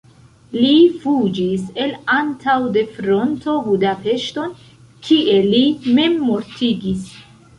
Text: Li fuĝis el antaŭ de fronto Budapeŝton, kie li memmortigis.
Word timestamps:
Li 0.59 0.69
fuĝis 1.01 1.65
el 1.83 1.91
antaŭ 2.13 2.55
de 2.77 2.83
fronto 2.95 3.55
Budapeŝton, 3.67 4.57
kie 5.09 5.37
li 5.51 5.61
memmortigis. 5.99 7.05